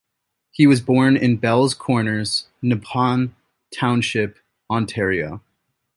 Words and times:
He 0.49 0.65
was 0.65 0.81
born 0.81 1.15
in 1.15 1.37
Bells 1.37 1.75
Corners, 1.75 2.47
Nepean 2.63 3.35
Township, 3.71 4.39
Ontario. 4.67 5.43